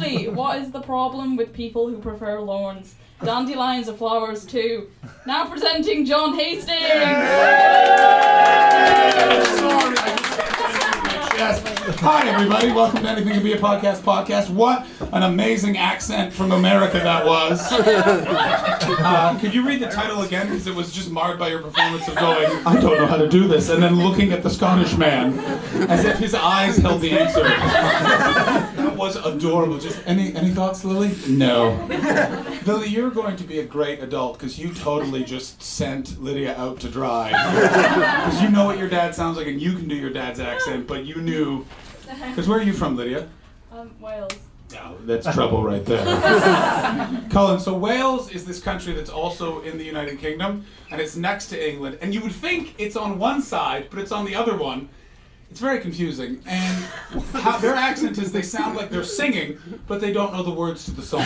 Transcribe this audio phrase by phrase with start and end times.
[0.00, 2.94] seriously, what is the problem with people who prefer lawns?
[3.22, 4.88] Dandelions are flowers too.
[5.26, 6.68] Now presenting John Hastings.
[6.68, 6.86] Sorry,
[9.18, 9.60] I just
[11.36, 11.62] Yes.
[12.00, 12.70] Hi, everybody.
[12.70, 14.50] Welcome to Anything Can Be a Podcast podcast.
[14.50, 17.60] What an amazing accent from America that was.
[19.02, 20.46] Uh, could you read the title again?
[20.48, 23.28] Because it was just marred by your performance of going, I don't know how to
[23.28, 25.38] do this, and then looking at the Scottish man
[25.88, 27.44] as if his eyes held the answer.
[29.00, 29.78] That was adorable.
[29.78, 31.16] Just any any thoughts, Lily?
[31.26, 31.70] No.
[32.66, 36.80] Lily, you're going to be a great adult because you totally just sent Lydia out
[36.80, 37.30] to dry.
[38.20, 40.86] Because you know what your dad sounds like, and you can do your dad's accent,
[40.86, 41.64] but you knew.
[42.28, 43.28] Because where are you from, Lydia?
[43.72, 44.32] Um, Wales.
[44.72, 46.04] No, that's trouble right there.
[47.30, 51.46] Colin, so Wales is this country that's also in the United Kingdom, and it's next
[51.48, 51.98] to England.
[52.02, 54.90] And you would think it's on one side, but it's on the other one.
[55.50, 56.40] It's very confusing.
[56.46, 56.84] And
[57.32, 59.58] how, their accent is they sound like they're singing,
[59.88, 61.22] but they don't know the words to the song.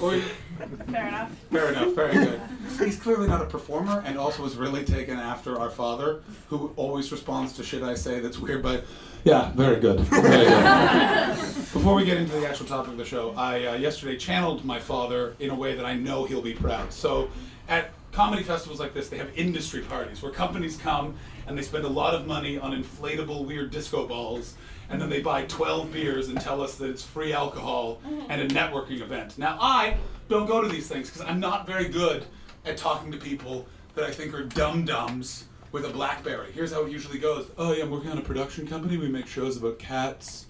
[0.00, 0.22] Or-
[0.90, 1.30] Fair enough.
[1.50, 2.40] Fair enough, very good.
[2.78, 7.12] He's clearly not a performer and also is really taken after our father, who always
[7.12, 8.84] responds to shit I say that's weird, but
[9.24, 10.00] yeah, very good.
[10.00, 11.36] Very good.
[11.72, 14.78] Before we get into the actual topic of the show, I uh, yesterday channeled my
[14.80, 16.92] father in a way that I know he'll be proud.
[16.92, 17.28] So
[17.68, 21.14] at comedy festivals like this, they have industry parties where companies come
[21.48, 24.54] and they spend a lot of money on inflatable weird disco balls
[24.90, 28.26] and then they buy 12 beers and tell us that it's free alcohol mm.
[28.28, 29.38] and a networking event.
[29.38, 29.96] Now, I
[30.28, 32.24] don't go to these things because I'm not very good
[32.64, 36.52] at talking to people that I think are dum dums with a Blackberry.
[36.52, 38.96] Here's how it usually goes Oh, yeah, I'm working on a production company.
[38.96, 40.46] We make shows about cats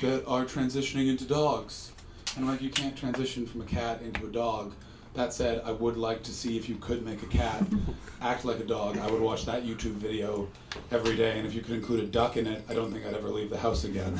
[0.00, 1.92] that are transitioning into dogs.
[2.34, 4.72] And I'm like, you can't transition from a cat into a dog.
[5.14, 7.62] That said, I would like to see if you could make a cat
[8.22, 8.96] act like a dog.
[8.96, 10.48] I would watch that YouTube video
[10.90, 13.12] every day, and if you could include a duck in it, I don't think I'd
[13.12, 14.18] ever leave the house again.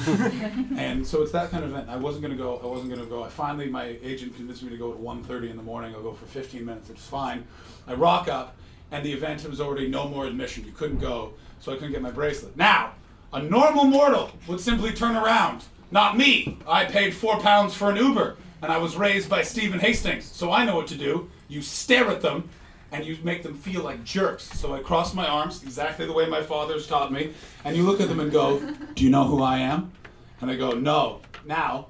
[0.76, 1.88] and so it's that kind of event.
[1.88, 2.60] I wasn't gonna go.
[2.62, 3.22] I wasn't gonna go.
[3.22, 5.94] I finally, my agent convinced me to go at 1.30 in the morning.
[5.94, 6.90] I'll go for 15 minutes.
[6.90, 7.44] It's fine.
[7.86, 8.54] I rock up,
[8.90, 10.66] and the event was already no more admission.
[10.66, 12.54] You couldn't go, so I couldn't get my bracelet.
[12.54, 12.92] Now,
[13.32, 15.64] a normal mortal would simply turn around.
[15.90, 16.58] Not me.
[16.68, 20.52] I paid four pounds for an Uber, and I was raised by Stephen Hastings, so
[20.52, 21.28] I know what to do.
[21.48, 22.48] You stare at them,
[22.92, 24.44] and you make them feel like jerks.
[24.44, 27.32] So I cross my arms exactly the way my father's taught me,
[27.64, 28.60] and you look at them and go,
[28.94, 29.92] "Do you know who I am?"
[30.40, 31.88] And I go, "No." Now,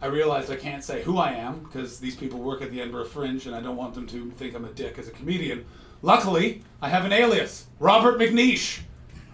[0.00, 3.06] I realize I can't say who I am because these people work at the Edinburgh
[3.06, 5.66] Fringe, and I don't want them to think I'm a dick as a comedian.
[6.02, 8.80] Luckily, I have an alias, Robert McNeish.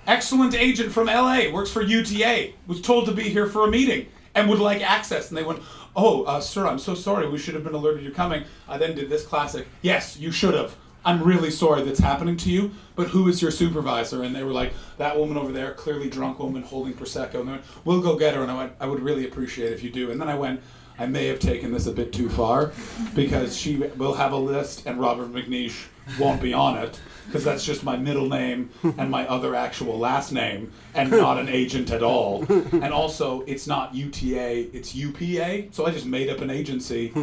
[0.06, 4.06] Excellent agent from LA, works for UTA, was told to be here for a meeting
[4.34, 5.28] and would like access.
[5.28, 5.60] And they went,
[6.02, 7.28] Oh, uh, sir, I'm so sorry.
[7.28, 8.44] We should have been alerted you're coming.
[8.66, 10.74] I then did this classic, Yes, you should have.
[11.04, 14.22] I'm really sorry that's happening to you, but who is your supervisor?
[14.22, 17.40] And they were like, That woman over there, clearly drunk woman holding Prosecco.
[17.40, 18.40] And they went, We'll go get her.
[18.40, 20.10] And I went, I would really appreciate if you do.
[20.10, 20.62] And then I went,
[20.98, 22.72] I may have taken this a bit too far
[23.14, 25.84] because she will have a list and Robert McNeish
[26.18, 26.98] won't be on it
[27.30, 31.48] because that's just my middle name and my other actual last name and not an
[31.48, 32.44] agent at all.
[32.72, 35.68] And also, it's not UTA, it's UPA.
[35.70, 37.14] So I just made up an agency.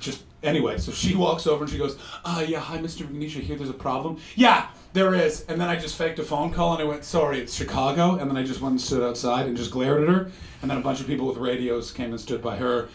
[0.00, 3.06] Just anyway, so she walks over and she goes, uh, yeah, hi, Mr.
[3.06, 4.18] I hear there's a problem.
[4.34, 5.44] Yeah, there is.
[5.48, 8.16] And then I just faked a phone call and I went, sorry, it's Chicago.
[8.16, 10.30] And then I just went and stood outside and just glared at her.
[10.60, 12.88] And then a bunch of people with radios came and stood by her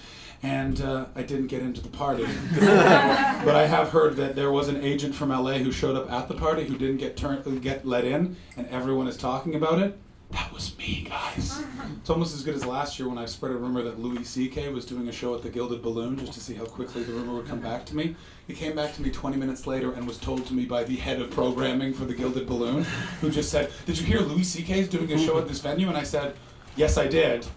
[0.44, 2.26] and uh, I didn't get into the party.
[2.56, 6.28] but I have heard that there was an agent from LA who showed up at
[6.28, 9.98] the party who didn't get turned get let in, and everyone is talking about it.
[10.32, 11.64] That was me, guys.
[12.02, 14.68] It's almost as good as last year when I spread a rumor that Louis C.K.
[14.70, 17.36] was doing a show at the Gilded Balloon just to see how quickly the rumor
[17.36, 18.14] would come back to me.
[18.46, 20.98] He came back to me 20 minutes later and was told to me by the
[20.98, 22.84] head of programming for the Gilded Balloon,
[23.22, 24.82] who just said, Did you hear Louis C.K.
[24.82, 25.88] is doing a show at this venue?
[25.88, 26.36] And I said,
[26.76, 27.48] Yes, I did.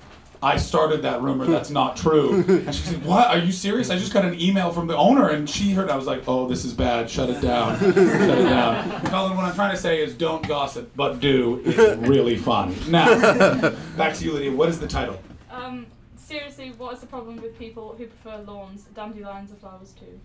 [0.43, 1.45] I started that rumor.
[1.47, 2.45] That's not true.
[2.49, 3.29] And she said, What?
[3.29, 3.91] Are you serious?
[3.91, 5.91] I just got an email from the owner and she heard.
[5.91, 7.11] I was like, Oh, this is bad.
[7.11, 7.79] Shut it down.
[7.79, 9.01] Shut it down.
[9.07, 11.63] Colin, what I'm trying to say is don't gossip, but do.
[11.65, 12.75] It's really fun.
[12.89, 13.07] Now,
[13.97, 14.53] back to you, Lydia.
[14.53, 15.21] What is the title?
[15.51, 15.87] Um,
[16.17, 18.85] seriously, what is the problem with people who prefer lawns?
[18.95, 20.19] Dandelions are flowers too.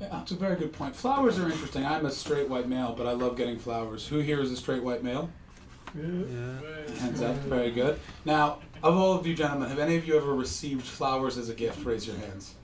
[0.00, 0.96] Yeah, that's a very good point.
[0.96, 1.84] Flowers are interesting.
[1.84, 4.08] I'm a straight white male, but I love getting flowers.
[4.08, 5.30] Who here is a straight white male?
[5.94, 7.36] Hands up.
[7.36, 7.98] Very good.
[8.24, 11.54] Now, of all of you gentlemen, have any of you ever received flowers as a
[11.54, 11.84] gift?
[11.84, 12.54] Raise your hands.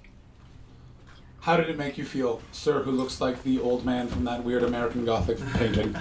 [1.40, 4.44] How did it make you feel, sir, who looks like the old man from that
[4.44, 5.96] weird American Gothic painting?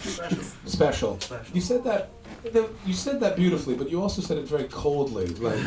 [0.00, 1.20] Special.
[1.20, 1.54] Special.
[1.54, 2.10] You said that.
[2.84, 5.26] You said that beautifully, but you also said it very coldly.
[5.26, 5.58] Like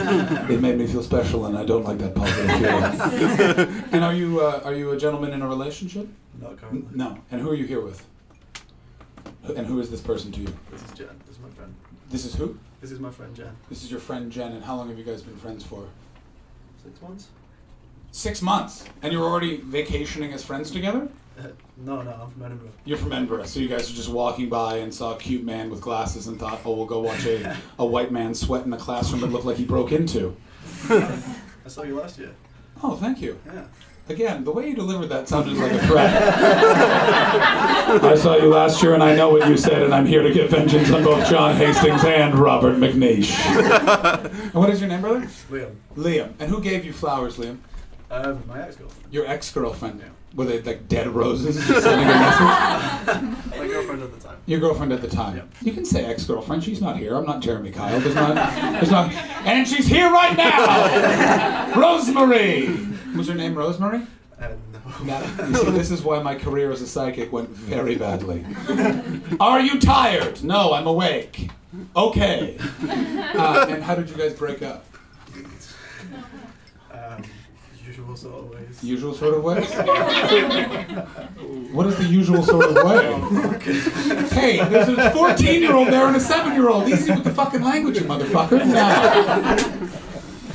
[0.50, 3.84] it made me feel special, and I don't like that positive feeling.
[3.94, 6.10] and are you uh, are you a gentleman in a relationship?
[6.42, 6.86] Not currently.
[6.94, 7.18] No.
[7.32, 8.06] And who are you here with?
[9.54, 10.54] And who is this person to you?
[10.72, 11.08] This is Jen.
[11.26, 11.76] This is my friend.
[12.10, 12.58] This is who?
[12.82, 13.56] This is my friend Jen.
[13.70, 15.88] This is your friend Jen, and how long have you guys been friends for?
[16.84, 17.28] Six months?
[18.12, 18.86] Six months.
[19.02, 21.10] And you're already vacationing as friends together?
[21.38, 21.48] Uh,
[21.78, 22.72] no, no, I'm from Edinburgh.
[22.86, 25.70] You're from Edinburgh, so you guys are just walking by and saw a cute man
[25.70, 28.78] with glasses and thought, oh, we'll go watch a, a white man sweat in a
[28.78, 30.36] classroom that looked like he broke into.
[30.90, 32.34] I saw you last year.
[32.82, 33.40] Oh, thank you.
[33.46, 33.66] Yeah.
[34.08, 36.14] Again, the way you delivered that sounded like a threat.
[38.04, 40.32] I saw you last year and I know what you said, and I'm here to
[40.32, 43.32] get vengeance on both John Hastings and Robert McNeish.
[44.44, 45.22] and what is your name, brother?
[45.50, 45.76] Liam.
[45.96, 46.34] Liam.
[46.40, 47.58] And who gave you flowers, Liam?
[48.16, 49.14] Um, my ex-girlfriend.
[49.14, 50.00] Your ex girlfriend.
[50.00, 50.06] Now.
[50.36, 51.56] Were they like dead roses?
[51.84, 53.50] Sending a message?
[53.58, 54.38] my girlfriend at the time.
[54.46, 55.38] Your girlfriend at the time.
[55.38, 55.44] Yeah.
[55.62, 56.64] You can say ex-girlfriend.
[56.64, 57.16] She's not here.
[57.16, 58.00] I'm not Jeremy Kyle.
[58.00, 58.36] There's not.
[58.36, 59.12] There's not.
[59.12, 61.74] And she's here right now.
[61.80, 62.70] Rosemary.
[63.16, 64.02] Was her name Rosemary?
[64.40, 64.50] Uh,
[65.04, 65.04] no.
[65.04, 68.46] Now, you see, this is why my career as a psychic went very badly.
[69.40, 70.44] Are you tired?
[70.44, 71.50] No, I'm awake.
[71.96, 72.58] Okay.
[73.36, 74.86] Uh, and how did you guys break up?
[76.90, 77.22] Um,
[77.98, 78.84] usual sort of ways.
[78.84, 79.62] Usual sort of way?
[81.72, 84.30] What is the usual sort of way?
[84.36, 86.88] Hey, there's a 14 year old there and a 7 year old.
[86.88, 88.66] Easy with the fucking language, you motherfucker.
[88.66, 89.58] Now.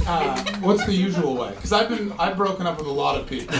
[0.06, 1.50] Uh, what's the usual way?
[1.50, 3.56] Because I've been, I've broken up with a lot of people.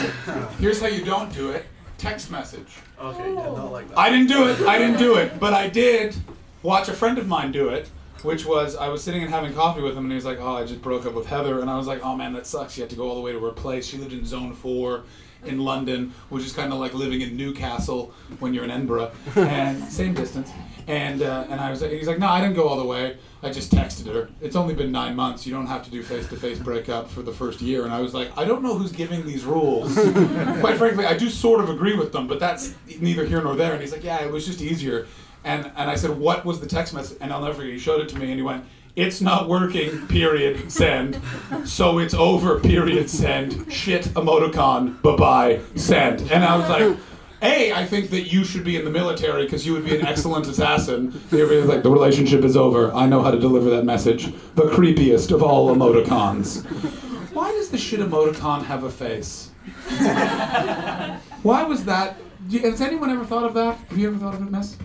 [0.58, 1.66] Here's how you don't do it
[2.00, 2.78] text message.
[2.98, 3.98] Okay, yeah, not like that.
[3.98, 4.60] I didn't do it.
[4.62, 5.38] I didn't do it.
[5.38, 6.16] But I did
[6.62, 7.90] watch a friend of mine do it,
[8.22, 10.56] which was I was sitting and having coffee with him, and he was like, "Oh,
[10.56, 12.76] I just broke up with Heather," and I was like, "Oh man, that sucks.
[12.76, 13.87] You had to go all the way to her place.
[13.87, 15.05] She lived in Zone Four
[15.44, 19.82] In London, which is kind of like living in Newcastle when you're in Edinburgh, and
[20.00, 20.50] same distance.
[20.87, 23.17] And uh, and I was, he's like, no, I didn't go all the way.
[23.43, 24.28] I just texted her.
[24.43, 25.46] It's only been nine months.
[25.46, 27.84] You don't have to do face-to-face breakup for the first year.
[27.84, 29.94] And I was like, I don't know who's giving these rules.
[30.61, 33.73] Quite frankly, I do sort of agree with them, but that's neither here nor there.
[33.73, 35.06] And he's like, yeah, it was just easier.
[35.44, 37.19] And and I said, what was the text message?
[37.20, 37.72] And I'll never forget.
[37.72, 38.64] He showed it to me, and he went,
[38.96, 40.06] it's not working.
[40.08, 40.70] Period.
[40.70, 41.20] Send.
[41.64, 42.60] So it's over.
[42.60, 43.08] Period.
[43.08, 43.72] Send.
[43.72, 44.04] Shit.
[44.14, 45.00] Emoticon.
[45.02, 45.60] Bye bye.
[45.76, 46.31] Send.
[46.31, 46.98] And I was like.
[47.42, 50.04] A, I think that you should be in the military because you would be an
[50.04, 51.19] excellent assassin.
[51.31, 52.92] He was like, the relationship is over.
[52.92, 54.26] I know how to deliver that message.
[54.56, 56.66] The creepiest of all emoticons.
[57.32, 59.52] Why does the shit emoticon have a face?
[61.42, 62.19] Why was that?
[62.50, 63.78] Has anyone ever thought of that?
[63.88, 64.76] Have you ever thought of it, Miss?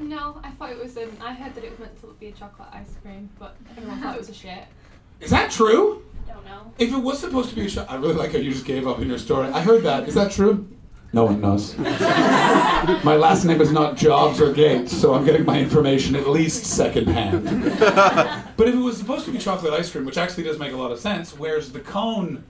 [0.00, 0.96] No, I thought it was.
[0.96, 4.00] Um, I heard that it was meant to be a chocolate ice cream, but everyone
[4.00, 4.64] thought it was a shit.
[5.20, 6.04] Is that true?
[6.28, 6.72] Don't know.
[6.78, 8.86] If it was supposed to be a shit, I really like how you just gave
[8.86, 9.48] up in your story.
[9.48, 10.08] I heard that.
[10.08, 10.68] Is that true?
[11.12, 11.76] No one knows.
[11.78, 16.66] my last name is not Jobs or Gates, so I'm getting my information at least
[16.66, 17.44] secondhand.
[18.56, 20.76] but if it was supposed to be chocolate ice cream, which actually does make a
[20.76, 22.44] lot of sense, where's the cone?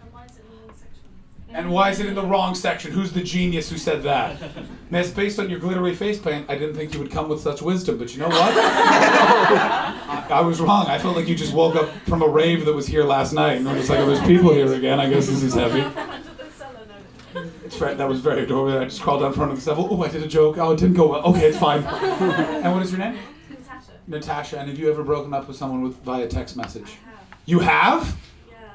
[0.00, 1.02] And why is it in the wrong section?
[1.50, 2.92] And why is it in the wrong section?
[2.92, 4.36] Who's the genius who said that?
[4.90, 7.62] Miss, based on your glittery face paint, I didn't think you would come with such
[7.62, 8.52] wisdom, but you know what?
[8.54, 10.86] I, I was wrong.
[10.86, 13.54] I felt like you just woke up from a rave that was here last night
[13.58, 15.00] and were just like, oh, there's people here again.
[15.00, 15.80] I guess this is heavy.
[15.80, 15.94] Under
[16.34, 17.50] the cellar.
[17.64, 18.78] It's fair, that was very adorable.
[18.78, 19.78] I just crawled down in front of the stuff.
[19.78, 20.58] Oh, I did a joke.
[20.58, 21.22] Oh, it didn't go well.
[21.24, 21.82] Okay, it's fine.
[21.84, 23.18] and what is your name?
[23.50, 23.92] Natasha.
[24.06, 24.58] Natasha.
[24.58, 26.90] And have you ever broken up with someone with via text I message?
[27.04, 27.26] have.
[27.46, 28.16] You have?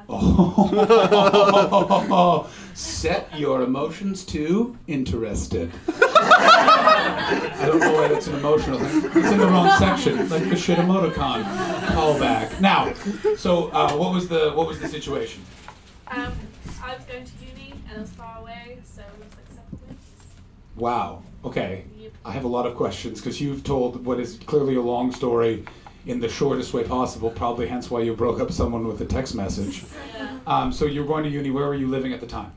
[0.09, 1.69] Oh,
[2.73, 5.71] set your emotions to interested.
[5.87, 9.05] I don't know why that's an emotional thing.
[9.05, 11.43] It's in the wrong section, like the shit emoticon.
[11.93, 12.59] Call back.
[12.59, 12.93] Now,
[13.37, 15.43] so uh, what was the what was the situation?
[16.07, 16.33] Um,
[16.83, 19.79] I was going to uni and I was far away, so it was like seven
[19.87, 20.05] weeks.
[20.75, 21.23] Wow.
[21.45, 21.85] Okay.
[22.25, 25.65] I have a lot of questions because you've told what is clearly a long story
[26.05, 27.29] in the shortest way possible.
[27.29, 29.83] Probably hence why you broke up someone with a text message.
[30.15, 30.29] Yeah.
[30.45, 31.51] Um, so you're going to uni.
[31.51, 32.51] Where were you living at the time?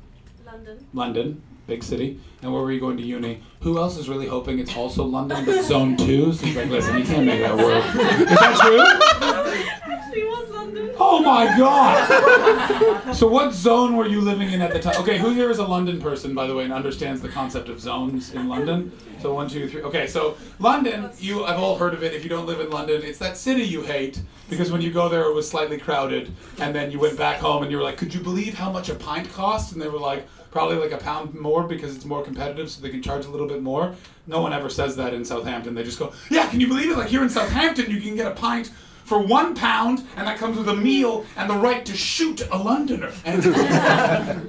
[0.44, 0.84] London.
[0.92, 2.18] London, big city.
[2.42, 3.42] And where were you going to uni?
[3.60, 6.32] Who else is really hoping it's also London, but zone two?
[6.32, 7.84] So he's like, listen, you can't make that work.
[7.84, 8.80] Is that true?
[9.94, 10.55] Actually, it was London.
[10.98, 13.14] Oh my god!
[13.14, 15.00] So what zone were you living in at the time?
[15.02, 17.80] Okay, who here is a London person, by the way, and understands the concept of
[17.80, 18.92] zones in London?
[19.20, 19.82] So one, two, three.
[19.82, 22.14] Okay, so London, you I've all heard of it.
[22.14, 24.20] If you don't live in London, it's that city you hate
[24.50, 27.62] because when you go there, it was slightly crowded, and then you went back home
[27.62, 29.72] and you were like, could you believe how much a pint cost?
[29.72, 32.90] And they were like, probably like a pound more because it's more competitive, so they
[32.90, 33.94] can charge a little bit more.
[34.26, 35.74] No one ever says that in Southampton.
[35.74, 36.96] They just go, yeah, can you believe it?
[36.96, 38.72] Like here in Southampton, you can get a pint
[39.06, 42.58] for one pound, and that comes with a meal and the right to shoot a
[42.58, 43.12] Londoner.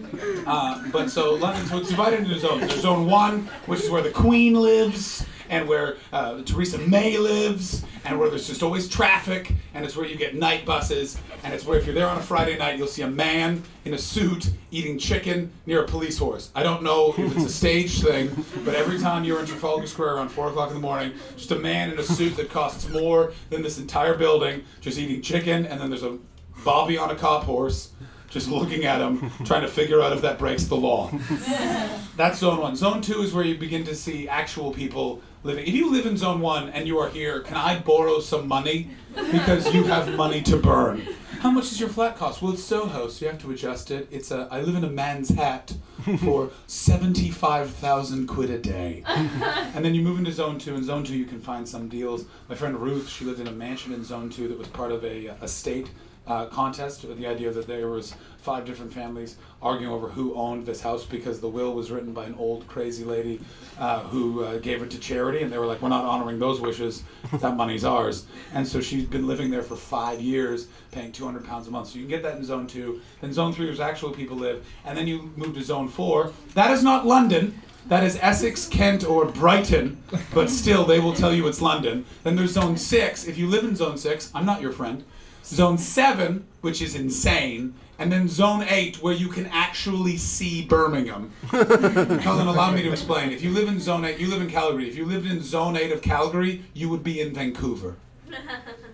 [0.47, 2.61] Uh, but so London, so divided into zones.
[2.61, 7.83] There's zone one, which is where the Queen lives, and where uh, Theresa May lives,
[8.07, 11.65] and where there's just always traffic, and it's where you get night buses, and it's
[11.65, 14.49] where if you're there on a Friday night, you'll see a man in a suit
[14.71, 16.49] eating chicken near a police horse.
[16.55, 20.15] I don't know if it's a staged thing, but every time you're in Trafalgar Square
[20.15, 23.33] around 4 o'clock in the morning, just a man in a suit that costs more
[23.49, 26.17] than this entire building, just eating chicken, and then there's a
[26.63, 27.91] Bobby on a cop horse,
[28.29, 31.11] just looking at him, trying to figure out if that breaks the law.
[32.17, 32.75] That's zone one.
[32.75, 35.65] Zone two is where you begin to see actual people living.
[35.65, 38.89] If you live in zone one and you are here, can I borrow some money?
[39.15, 41.07] Because you have money to burn.
[41.39, 42.41] How much does your flat cost?
[42.41, 44.07] Well, it's Soho, so you have to adjust it.
[44.11, 44.47] It's a.
[44.51, 45.73] I live in a man's hat
[46.19, 50.75] for seventy-five thousand quid a day, and then you move into zone two.
[50.75, 52.25] In zone two, you can find some deals.
[52.49, 55.05] My friend Ruth, she lived in a mansion in zone two that was part of
[55.05, 55.89] a, uh, a state
[56.27, 60.81] uh, contest the idea that there was five different families arguing over who owned this
[60.81, 63.39] house because the will was written by an old crazy lady
[63.79, 66.59] uh, who uh, gave it to charity and they were like we're not honoring those
[66.59, 67.03] wishes.
[67.39, 68.25] That money's ours.
[68.53, 71.89] And so she's been living there for five years paying 200 pounds a month.
[71.89, 73.01] So you can get that in zone two.
[73.21, 74.65] Then zone three is actual people live.
[74.85, 76.31] And then you move to zone four.
[76.53, 77.61] That is not london.
[77.87, 80.03] That is Essex, Kent, or Brighton,
[80.33, 82.05] but still they will tell you it's London.
[82.23, 83.25] Then there's zone six.
[83.25, 85.05] If you live in zone six, I'm not your friend.
[85.47, 91.31] Zone 7, which is insane, and then Zone 8, where you can actually see Birmingham.
[91.49, 93.31] Colin, allow me to explain.
[93.31, 94.89] If you live in Zone 8, you live in Calgary.
[94.89, 97.95] If you lived in Zone 8 of Calgary, you would be in Vancouver.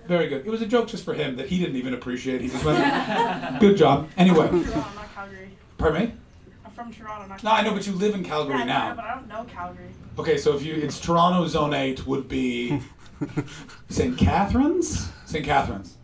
[0.08, 0.46] Very good.
[0.46, 2.42] It was a joke just for him that he didn't even appreciate.
[2.42, 4.10] He just went, good job.
[4.16, 5.58] Anyway, Toronto, not Calgary.
[5.78, 6.14] pardon me?
[6.64, 8.88] I'm from Toronto, not No, I know, but you live in Calgary yeah, now.
[8.90, 9.90] Yeah, but I don't know Calgary.
[10.20, 12.80] Okay, so if you it's Toronto Zone Eight would be
[13.90, 14.16] St.
[14.18, 15.10] Catharines.
[15.26, 15.44] St.
[15.44, 15.98] Catharines.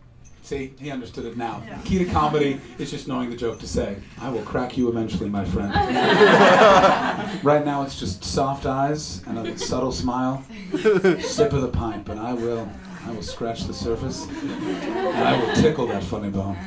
[0.49, 1.61] See, he understood it now.
[1.63, 1.79] Yeah.
[1.85, 3.97] Key to comedy is just knowing the joke to say.
[4.19, 5.71] I will crack you eventually, my friend.
[7.43, 10.43] right now, it's just soft eyes and a subtle smile.
[11.19, 12.67] Sip of the pipe, and I will.
[13.05, 16.57] I will scratch the surface, and I will tickle that funny bone.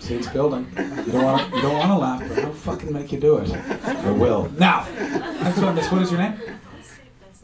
[0.00, 0.66] See, it's building.
[0.76, 1.56] You don't want to.
[1.56, 3.52] You don't want to laugh, but I'll fucking make you do it.
[3.52, 4.50] I will.
[4.58, 4.84] Now,
[5.44, 5.76] next one.
[5.76, 6.40] Miss, what is your name?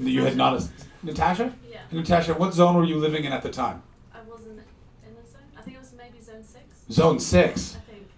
[0.01, 0.69] You had not a
[1.05, 1.55] Natasha.
[1.71, 3.85] Yeah, Natasha, what zone were you living in at the time?
[4.31, 4.61] I wasn't
[5.03, 5.41] in a zone.
[5.59, 6.65] I think it was maybe zone six.
[6.91, 7.77] Zone six.
[7.77, 8.09] I think.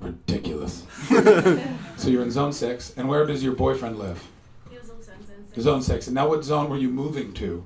[0.00, 0.84] Ridiculous.
[1.96, 4.22] so you're in zone six, and where does your boyfriend live?
[4.68, 5.62] He was also in zone six.
[5.62, 6.06] Zone six.
[6.08, 7.64] And now, what zone were you moving to?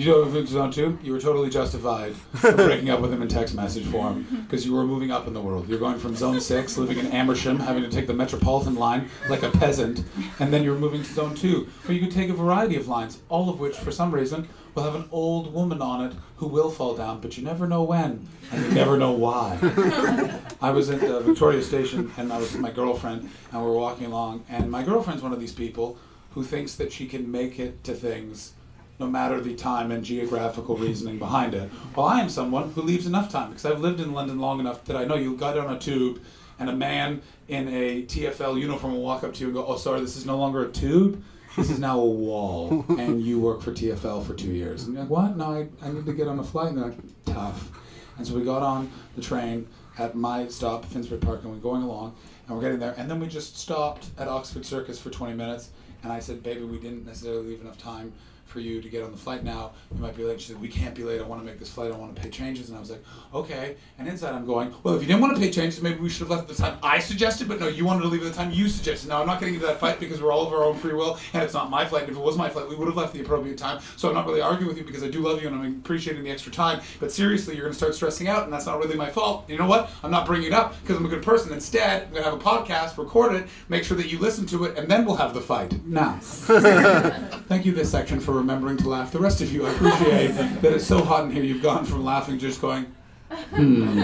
[0.00, 3.28] You know, to zone two, you were totally justified for breaking up with him in
[3.28, 5.68] text message form because you were moving up in the world.
[5.68, 9.42] You're going from zone six, living in Amersham, having to take the Metropolitan line like
[9.42, 10.02] a peasant,
[10.38, 13.18] and then you're moving to zone two, where you could take a variety of lines,
[13.28, 16.70] all of which, for some reason, will have an old woman on it who will
[16.70, 19.58] fall down, but you never know when, and you never know why.
[20.62, 23.76] I was at the Victoria Station, and I was with my girlfriend, and we were
[23.76, 25.98] walking along, and my girlfriend's one of these people
[26.30, 28.54] who thinks that she can make it to things
[29.00, 31.70] no matter the time and geographical reasoning behind it.
[31.96, 34.84] Well, I am someone who leaves enough time because I've lived in London long enough
[34.84, 36.20] that I know you got on a tube
[36.58, 39.76] and a man in a TFL uniform will walk up to you and go, "Oh,
[39.76, 41.24] sorry, this is no longer a tube.
[41.56, 45.02] This is now a wall, and you work for TFL for two years." And you're
[45.02, 45.36] like, "What?
[45.36, 47.70] No, I, I need to get on a flight." And they're like, "Tough."
[48.18, 49.66] And so we got on the train
[49.98, 52.14] at my stop, Finsbury Park, and we're going along,
[52.46, 55.70] and we're getting there, and then we just stopped at Oxford Circus for 20 minutes,
[56.02, 58.12] and I said, "Baby, we didn't necessarily leave enough time."
[58.50, 59.72] For you to get on the flight now.
[59.94, 60.40] You might be late.
[60.40, 61.20] She said, We can't be late.
[61.20, 61.92] I want to make this flight.
[61.92, 62.68] I want to pay changes.
[62.68, 63.02] And I was like,
[63.32, 63.76] Okay.
[63.98, 66.20] And inside I'm going, Well, if you didn't want to pay changes, maybe we should
[66.22, 68.36] have left at the time I suggested, but no, you wanted to leave at the
[68.36, 69.08] time you suggested.
[69.08, 71.18] Now, I'm not getting into that fight because we're all of our own free will
[71.32, 72.02] and it's not my flight.
[72.02, 73.80] And if it was my flight, we would have left the appropriate time.
[73.96, 76.24] So I'm not really arguing with you because I do love you and I'm appreciating
[76.24, 76.80] the extra time.
[76.98, 79.48] But seriously, you're going to start stressing out and that's not really my fault.
[79.48, 79.90] You know what?
[80.02, 81.52] I'm not bringing it up because I'm a good person.
[81.52, 84.64] Instead, I'm going to have a podcast, record it, make sure that you listen to
[84.64, 85.84] it, and then we'll have the fight.
[85.86, 86.18] Now.
[86.20, 89.12] Thank you, this section, for remembering to laugh.
[89.12, 90.28] The rest of you, I appreciate
[90.62, 91.44] that it's so hot in here.
[91.44, 92.86] You've gone from laughing just going,
[93.30, 94.00] hmm.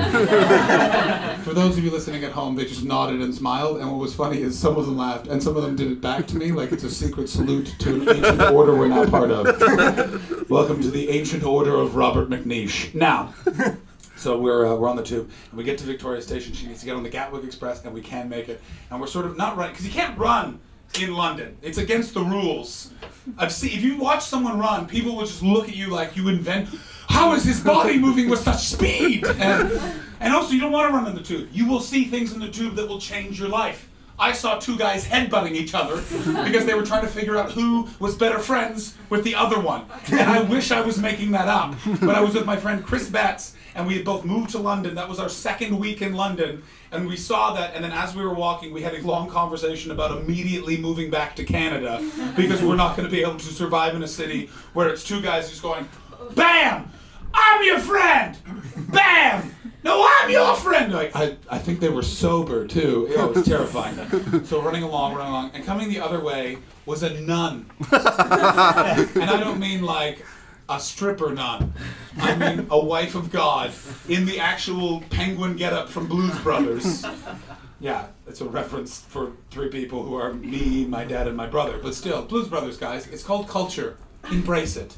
[1.42, 3.78] for those of you listening at home, they just nodded and smiled.
[3.78, 6.00] And what was funny is some of them laughed, and some of them did it
[6.00, 9.30] back to me like it's a secret salute to an ancient order we're not part
[9.30, 10.50] of.
[10.50, 12.94] Welcome to the ancient order of Robert McNeish.
[12.94, 13.34] Now.
[14.18, 16.54] So we're, uh, we're on the tube, and we get to Victoria Station.
[16.54, 18.62] She needs to get on the Gatwick Express, and we can make it.
[18.90, 20.58] And we're sort of not running, because you can't run
[21.02, 21.56] in London.
[21.62, 22.90] It's against the rules.
[23.38, 26.28] I've seen, if you watch someone run, people will just look at you like you
[26.28, 26.68] invent,
[27.08, 29.24] how is his body moving with such speed?
[29.26, 29.72] And,
[30.20, 31.48] and also, you don't want to run in the tube.
[31.52, 33.88] You will see things in the tube that will change your life.
[34.18, 35.96] I saw two guys headbutting each other
[36.44, 39.84] because they were trying to figure out who was better friends with the other one.
[40.10, 41.74] And I wish I was making that up.
[42.00, 44.94] But I was with my friend Chris Betts, and we had both moved to London.
[44.94, 46.62] That was our second week in London.
[46.92, 49.90] And we saw that, and then as we were walking, we had a long conversation
[49.90, 51.98] about immediately moving back to Canada
[52.36, 55.20] because we're not going to be able to survive in a city where it's two
[55.20, 55.88] guys just going,
[56.34, 56.90] BAM!
[57.34, 58.38] I'm your friend!
[58.88, 59.54] BAM!
[59.82, 60.92] No, I'm your friend!
[60.92, 63.08] Like, I, I think they were sober too.
[63.10, 64.44] It was terrifying.
[64.44, 67.70] So running along, running along, and coming the other way was a nun.
[67.92, 68.00] and
[69.24, 70.24] I don't mean like
[70.68, 71.72] a stripper nun.
[72.18, 73.72] I mean a wife of God
[74.08, 77.04] in the actual penguin getup from Blues Brothers.
[77.78, 81.78] Yeah, it's a reference for three people who are me, my dad, and my brother.
[81.82, 83.06] But still, Blues Brothers, guys.
[83.06, 83.98] It's called culture.
[84.30, 84.96] Embrace it.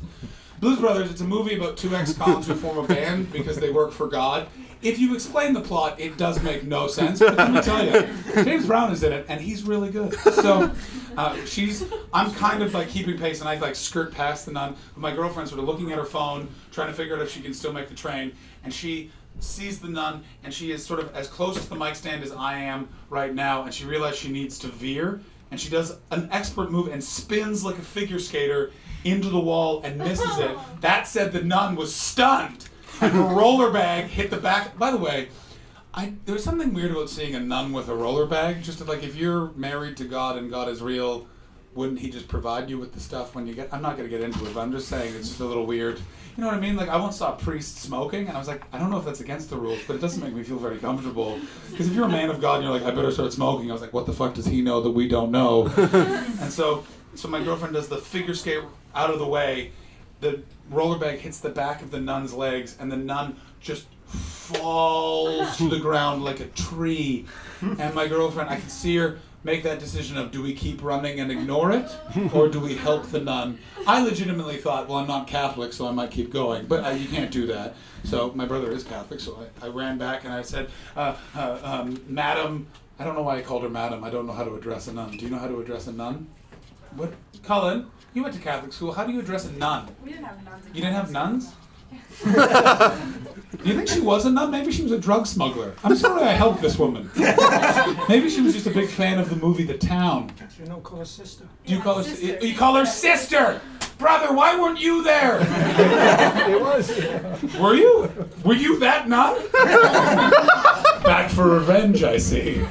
[0.60, 3.92] Blues Brothers, it's a movie about two ex-cons who form a band because they work
[3.92, 4.48] for God.
[4.80, 7.18] If you explain the plot, it does make no sense.
[7.18, 8.08] But let me tell you,
[8.44, 10.14] James Brown is in it, and he's really good.
[10.14, 10.72] So
[11.18, 11.84] uh, she's,
[12.14, 14.76] I'm kind of like keeping pace, and I like skirt past the nun.
[14.94, 17.40] But my girlfriend's sort of looking at her phone, trying to figure out if she
[17.40, 18.30] can still make the train,
[18.62, 19.10] and she
[19.40, 22.30] sees the nun, and she is sort of as close to the mic stand as
[22.30, 25.20] I am right now, and she realizes she needs to veer,
[25.50, 28.70] and she does an expert move and spins like a figure skater
[29.02, 30.56] into the wall and misses it.
[30.82, 32.68] That said, the nun was stunned,
[33.00, 34.78] and her roller bag hit the back.
[34.78, 35.30] By the way,
[35.98, 38.62] I, there was something weird about seeing a nun with a roller bag.
[38.62, 41.26] Just like if you're married to God and God is real,
[41.74, 43.74] wouldn't He just provide you with the stuff when you get?
[43.74, 45.66] I'm not going to get into it, but I'm just saying it's just a little
[45.66, 45.98] weird.
[45.98, 46.76] You know what I mean?
[46.76, 49.04] Like I once saw a priest smoking, and I was like, I don't know if
[49.04, 51.40] that's against the rules, but it doesn't make me feel very comfortable.
[51.68, 53.72] Because if you're a man of God and you're like, I better start smoking, I
[53.72, 55.66] was like, what the fuck does He know that we don't know?
[55.76, 56.84] and so,
[57.16, 58.62] so my girlfriend does the figure skate
[58.94, 59.72] out of the way.
[60.20, 65.56] The roller bag hits the back of the nun's legs, and the nun just falls
[65.58, 67.26] to the ground like a tree.
[67.60, 71.20] And my girlfriend, I can see her make that decision of do we keep running
[71.20, 71.90] and ignore it,
[72.34, 73.58] or do we help the nun?
[73.86, 77.08] I legitimately thought, well, I'm not Catholic, so I might keep going, but uh, you
[77.08, 77.74] can't do that.
[78.04, 81.58] So my brother is Catholic, so I, I ran back and I said, uh, uh,
[81.62, 82.66] um, Madam,
[82.98, 84.02] I don't know why I called her Madam.
[84.02, 85.12] I don't know how to address a nun.
[85.12, 86.26] Do you know how to address a nun?
[86.96, 87.12] What,
[87.42, 87.86] Colin?
[88.14, 88.92] You went to Catholic school.
[88.92, 89.94] How do you address a nun?
[90.02, 90.64] We didn't have nuns.
[90.66, 91.52] You didn't have nuns?
[93.56, 94.50] Do you think she was a nun?
[94.50, 95.74] Maybe she was a drug smuggler.
[95.82, 97.10] I'm sorry I helped this woman.
[98.08, 100.30] Maybe she was just a big fan of the movie The Town.
[100.58, 101.44] You don't call her sister.
[101.64, 102.46] Do you call her sister?
[102.46, 103.60] you call her sister?
[103.96, 105.38] Brother, why weren't you there?
[106.48, 106.88] It was.
[107.58, 108.10] Were you?
[108.44, 109.36] Were you that nun?
[111.02, 112.64] back for revenge, I see.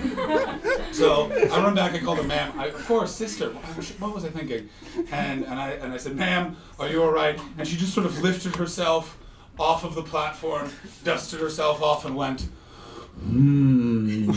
[0.91, 2.53] So I run back and call her ma'am.
[2.57, 3.49] I, of course, sister.
[3.49, 4.69] What was I thinking?
[5.11, 7.39] And and I and I said, ma'am, are you all right?
[7.57, 9.17] And she just sort of lifted herself
[9.59, 10.71] off of the platform,
[11.03, 12.47] dusted herself off, and went.
[13.23, 14.29] Hmm.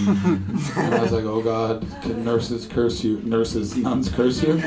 [0.76, 3.20] And I was like, oh God, can nurses curse you?
[3.22, 4.62] Nurses, nuns curse you?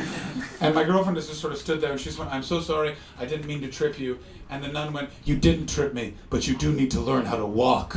[0.62, 2.96] And my girlfriend just sort of stood there and she just went, I'm so sorry,
[3.20, 4.20] I didn't mean to trip you.
[4.50, 7.38] And the nun went, You didn't trip me, but you do need to learn how
[7.38, 7.96] to walk.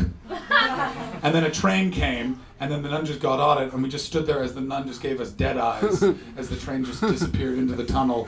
[1.23, 3.89] and then a train came, and then the nun just got on it, and we
[3.89, 6.03] just stood there as the nun just gave us dead eyes
[6.37, 8.27] as the train just disappeared into the tunnel.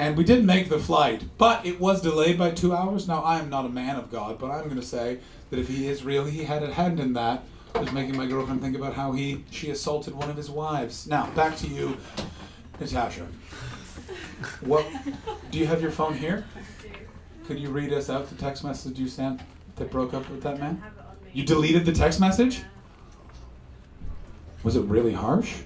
[0.00, 3.06] And we didn't make the flight, but it was delayed by two hours.
[3.06, 5.18] Now, I am not a man of God, but I'm going to say
[5.50, 7.42] that if he is real, he had a hand in that.
[7.74, 11.06] Was making my girlfriend think about how he she assaulted one of his wives.
[11.06, 11.98] Now, back to you,
[12.80, 13.26] Natasha.
[14.62, 14.86] What
[15.50, 16.46] do you have your phone here?
[17.46, 19.42] Could you read us out the text message you sent
[19.76, 20.82] that broke up with that man?
[21.34, 22.62] You deleted the text message?
[24.62, 25.58] Was it really harsh?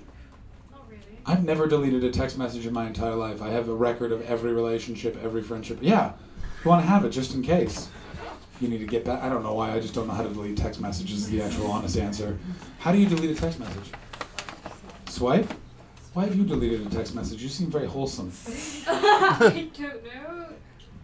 [1.26, 3.40] I've never deleted a text message in my entire life.
[3.40, 5.78] I have a record of every relationship, every friendship.
[5.80, 6.12] Yeah,
[6.64, 7.88] you want to have it just in case.
[8.60, 9.22] You need to get back.
[9.22, 9.72] I don't know why.
[9.72, 11.22] I just don't know how to delete text messages.
[11.22, 12.38] Is the actual honest answer.
[12.78, 13.90] How do you delete a text message?
[15.08, 15.52] Swipe.
[16.12, 17.42] Why have you deleted a text message?
[17.42, 18.30] You seem very wholesome.
[18.86, 20.46] I don't know.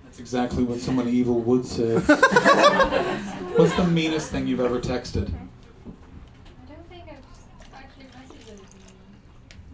[0.05, 1.95] That's exactly what someone evil would say.
[1.99, 5.29] What's the meanest thing you've ever texted?
[5.29, 8.67] I don't think I've actually messaged anything.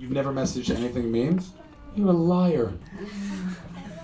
[0.07, 1.43] You've never messaged anything mean?
[1.97, 2.73] You're a liar.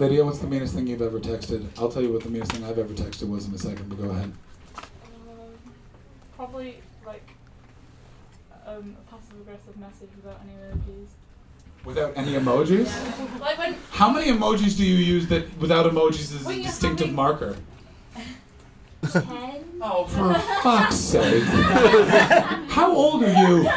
[0.00, 1.64] Lydia, what's the meanest thing you've ever texted?
[1.78, 4.02] I'll tell you what the meanest thing I've ever texted was in a second, but
[4.02, 4.32] go ahead.
[4.74, 4.82] Um,
[6.34, 7.22] probably like
[8.66, 11.06] um, a passive aggressive message without any emojis.
[11.84, 13.40] Without any emojis?
[13.40, 17.14] Like when How many emojis do you use that without emojis is a distinctive having-
[17.14, 17.56] marker?
[19.08, 19.64] Ten?
[19.80, 20.34] Oh, for
[20.64, 21.44] fuck's sake.
[21.46, 23.70] How old are you?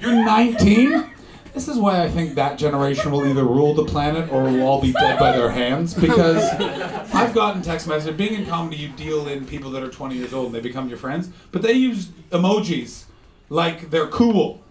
[0.00, 1.10] You're 19?
[1.54, 4.80] This is why I think that generation will either rule the planet or will all
[4.80, 5.92] be dead by their hands.
[5.92, 6.42] Because
[7.14, 8.16] I've gotten text messages.
[8.16, 10.88] Being in comedy, you deal in people that are 20 years old and they become
[10.88, 13.04] your friends, but they use emojis
[13.50, 14.62] like they're cool.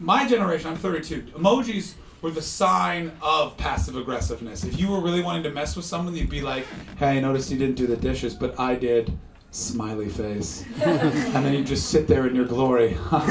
[0.00, 1.22] my generation, I'm 32.
[1.36, 4.64] Emojis were the sign of passive aggressiveness.
[4.64, 6.66] If you were really wanting to mess with someone, you'd be like,
[6.98, 9.16] "Hey, I noticed you didn't do the dishes, but I did."
[9.50, 12.98] Smiley face, and then you just sit there in your glory.
[13.10, 13.22] but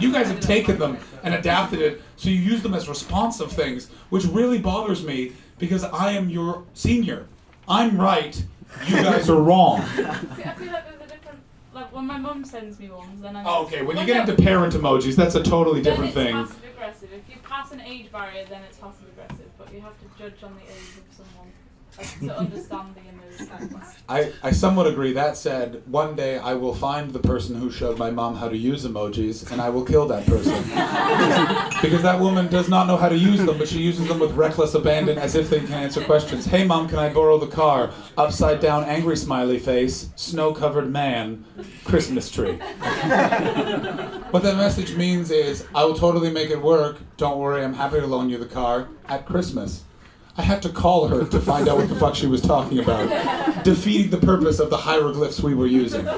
[0.00, 3.88] you guys have taken them and adapted it, so you use them as responsive things,
[4.10, 7.28] which really bothers me because I am your senior.
[7.68, 8.42] I'm right.
[8.86, 9.80] You guys are wrong.
[9.96, 11.38] See, I feel like there's a different.
[11.72, 13.46] Like when my mum sends me ones, then I'm.
[13.46, 16.46] Oh, okay, when you get into parent emojis, that's a totally different then it's thing.
[16.46, 17.12] passive aggressive.
[17.12, 19.46] If you pass an age barrier, then it's passive aggressive.
[19.56, 21.47] But you have to judge on the age of someone
[21.98, 23.18] like, to understand the emoji.
[24.08, 25.12] I, I somewhat agree.
[25.12, 28.56] That said, one day I will find the person who showed my mom how to
[28.56, 30.54] use emojis and I will kill that person.
[31.82, 34.32] because that woman does not know how to use them, but she uses them with
[34.32, 36.46] reckless abandon as if they can answer questions.
[36.46, 37.90] Hey mom, can I borrow the car?
[38.16, 41.44] Upside down angry smiley face, snow covered man,
[41.84, 42.52] Christmas tree.
[44.30, 46.98] what that message means is I will totally make it work.
[47.18, 49.84] Don't worry, I'm happy to loan you the car at Christmas.
[50.38, 53.64] I had to call her to find out what the fuck she was talking about,
[53.64, 56.08] defeating the purpose of the hieroglyphs we were using.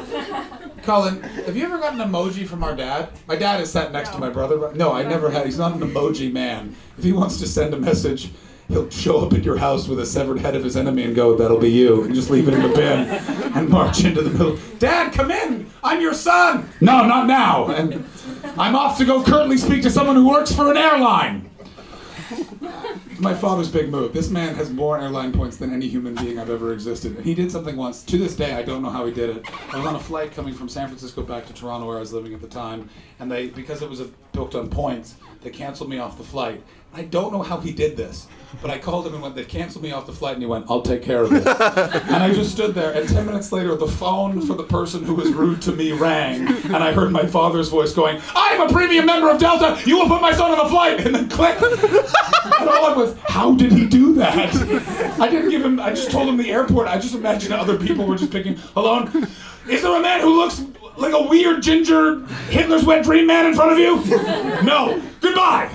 [0.83, 3.09] Colin, have you ever gotten an emoji from our dad?
[3.27, 4.73] My dad is sat next to my brother.
[4.75, 5.47] No, I never had.
[5.47, 6.77] He's not an emoji man.
[6.99, 8.31] If he wants to send a message,
[8.69, 11.35] he'll show up at your house with a severed head of his enemy and go,
[11.35, 13.09] "That'll be you," and just leave it in the bin
[13.55, 14.59] and march into the middle.
[14.79, 15.67] Dad, come in.
[15.83, 16.69] I'm your son.
[16.81, 17.69] No, not now.
[17.69, 18.05] And
[18.59, 21.50] I'm off to go currently speak to someone who works for an airline
[23.21, 24.13] my father's big move.
[24.13, 27.17] This man has more airline points than any human being I've ever existed.
[27.17, 28.03] And he did something once.
[28.05, 29.47] To this day, I don't know how he did it.
[29.73, 32.13] I was on a flight coming from San Francisco back to Toronto, where I was
[32.13, 35.91] living at the time, and they, because it was a, booked on points, they canceled
[35.91, 36.63] me off the flight.
[36.93, 38.27] I don't know how he did this,
[38.61, 40.67] but I called him and went, they canceled me off the flight, and he went,
[40.69, 41.47] I'll take care of it.
[41.47, 45.15] and I just stood there, and 10 minutes later, the phone for the person who
[45.15, 48.73] was rude to me rang, and I heard my father's voice going, I am a
[48.73, 51.57] premium member of Delta, you will put my son on the flight, and then click.
[51.63, 54.53] and all I was, how did he do that?
[55.21, 58.05] I didn't give him, I just told him the airport, I just imagined other people
[58.05, 59.29] were just picking, alone,
[59.69, 60.61] is there a man who looks
[61.01, 63.97] like a weird ginger Hitler's wet dream man in front of you?
[64.63, 65.03] No.
[65.21, 65.69] Goodbye.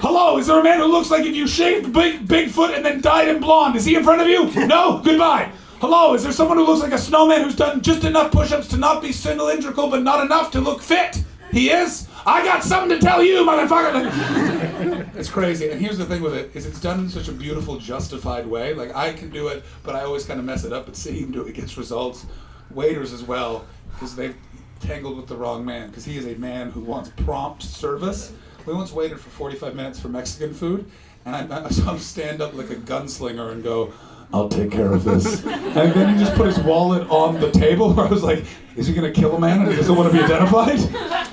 [0.00, 3.00] Hello, is there a man who looks like if you shaved big Bigfoot and then
[3.00, 3.76] dyed him blonde?
[3.76, 4.66] Is he in front of you?
[4.66, 5.00] No.
[5.04, 5.52] Goodbye.
[5.80, 8.76] Hello, is there someone who looks like a snowman who's done just enough push-ups to
[8.76, 11.22] not be cylindrical but not enough to look fit?
[11.52, 12.08] He is?
[12.26, 15.14] I got something to tell you, motherfucker.
[15.16, 15.70] it's crazy.
[15.70, 18.74] And here's the thing with it is it's done in such a beautiful, justified way.
[18.74, 20.86] Like I can do it, but I always kind of mess it up.
[20.86, 22.26] But seeing him do it gets results.
[22.70, 24.36] Waiters as well, because they've
[24.80, 25.88] tangled with the wrong man.
[25.88, 28.32] Because he is a man who wants prompt service.
[28.66, 30.90] We once waited for 45 minutes for Mexican food,
[31.24, 33.92] and I, I saw him stand up like a gunslinger and go,
[34.32, 35.44] I'll take care of this.
[35.46, 38.44] and then he just put his wallet on the table where I was like,
[38.76, 40.78] is he gonna kill a man and he doesn't want to be identified?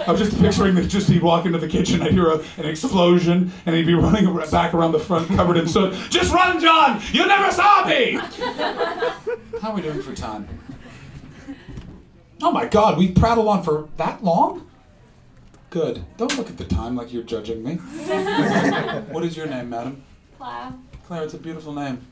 [0.08, 2.65] I was just picturing that just he'd walk into the kitchen, I'd hear a, an
[2.65, 5.93] explosion, and he'd be running back around the front covered in soot.
[6.10, 7.02] Just run, John!
[7.12, 8.13] You never saw me!
[9.62, 10.48] How are we doing for time?
[12.41, 14.67] Oh my god, we prattled on for that long?
[15.69, 16.06] Good.
[16.17, 17.76] Don't look at the time like you're judging me.
[19.12, 20.04] what is your name, madam?
[20.38, 20.74] Claire,
[21.06, 22.06] Claire, it's a beautiful name.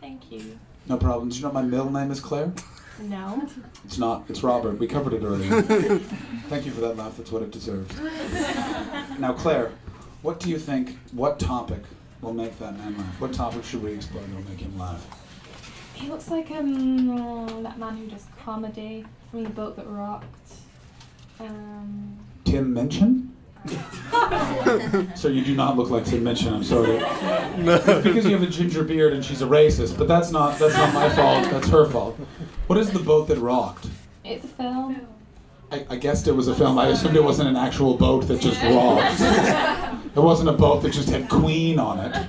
[0.00, 0.58] thank you.
[0.86, 1.28] No problem.
[1.28, 2.52] Did you know my middle name is Claire?
[3.02, 3.48] No.
[3.84, 4.24] It's not.
[4.28, 4.78] It's Robert.
[4.78, 5.62] We covered it earlier.
[6.48, 7.16] Thank you for that laugh.
[7.16, 7.98] That's what it deserves.
[9.18, 9.72] now, Claire,
[10.22, 10.98] what do you think?
[11.12, 11.82] What topic
[12.20, 13.20] will make that man laugh?
[13.20, 15.06] What topic should we explore that will make him laugh?
[16.00, 20.52] He looks like um that man who does comedy from the boat that rocked.
[21.38, 23.28] Um, Tim Minchin?
[25.14, 26.54] so you do not look like Tim Minchin.
[26.54, 26.98] I'm sorry.
[27.62, 30.74] It's because you have a ginger beard and she's a racist, but that's not that's
[30.74, 31.44] not my fault.
[31.50, 32.16] That's her fault.
[32.66, 33.88] What is the boat that rocked?
[34.24, 35.06] it's a film.
[35.72, 36.78] I, I guessed it was a film.
[36.78, 39.20] I assumed it wasn't an actual boat that just rocked.
[40.16, 42.26] It wasn't a boat that just had Queen on it.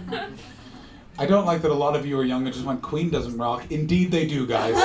[1.22, 3.38] I don't like that a lot of you are young and just went, Queen doesn't
[3.38, 3.70] rock.
[3.72, 4.76] Indeed they do, guys.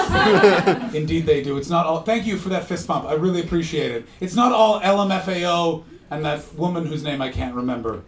[0.95, 1.57] Indeed they do.
[1.57, 2.03] It's not all.
[2.03, 3.07] Thank you for that fist bump.
[3.07, 4.07] I really appreciate it.
[4.21, 8.03] It's not all LMFAO and that woman whose name I can't remember.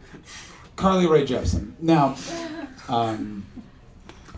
[0.76, 1.72] Carly Rae Jepsen.
[1.80, 2.16] Now,
[2.88, 3.44] um,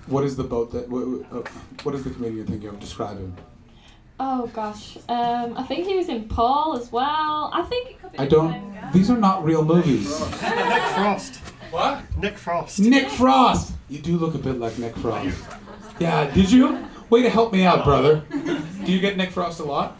[0.06, 0.86] what is the boat that.
[0.88, 1.42] wh- wh- uh,
[1.82, 2.80] What is the comedian you're thinking of?
[2.80, 3.36] describing?
[4.18, 4.96] Oh gosh.
[5.08, 7.50] Um, I think he was in Paul as well.
[7.54, 8.52] I think Could be I don't.
[8.52, 8.90] same guy.
[8.92, 10.08] These are not real movies.
[10.20, 11.36] Nick Frost.
[11.70, 12.02] What?
[12.18, 12.80] Nick Frost.
[12.80, 13.72] Nick Frost.
[13.90, 15.36] You do look a bit like Nick Frost.
[15.98, 16.86] Yeah, did you?
[17.10, 18.22] Way to help me out, brother.
[18.30, 19.98] Do you get Nick Frost a lot?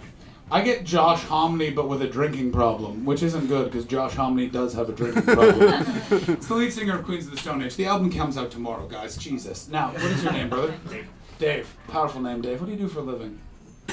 [0.49, 4.49] I get Josh Homme, but with a drinking problem, which isn't good because Josh Homme
[4.49, 5.57] does have a drinking problem.
[6.11, 7.75] it's the lead singer of Queens of the Stone Age.
[7.75, 9.17] The album comes out tomorrow, guys.
[9.17, 9.69] Jesus.
[9.69, 10.73] Now, what is your name, brother?
[10.89, 11.09] Dave.
[11.41, 11.77] Dave.
[11.89, 12.61] Powerful name, Dave.
[12.61, 13.41] What do you do for a living?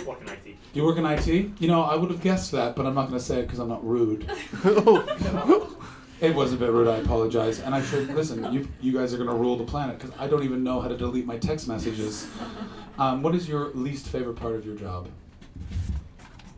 [0.06, 0.58] work in IT.
[0.74, 1.28] You work in IT?
[1.28, 3.60] You know, I would have guessed that, but I'm not going to say it because
[3.60, 4.30] I'm not rude.
[4.64, 5.77] Oh.
[6.20, 6.88] It was a bit rude.
[6.88, 7.60] I apologize.
[7.60, 8.52] And I should listen.
[8.52, 10.88] You you guys are going to rule the planet because I don't even know how
[10.88, 12.28] to delete my text messages.
[12.98, 15.10] Um, what is your least favorite part of your job?